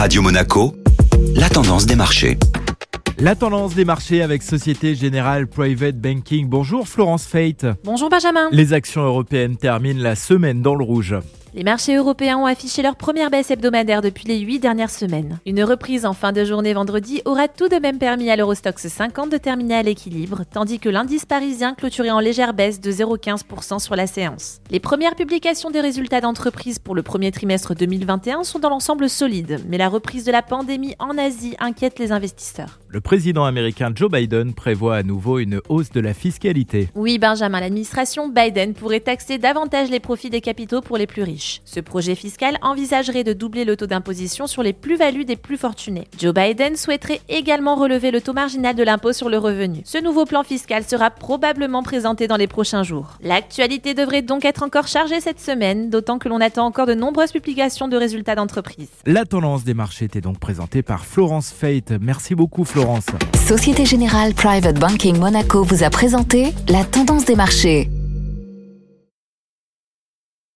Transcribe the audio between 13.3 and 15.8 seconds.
hebdomadaire depuis les huit dernières semaines. Une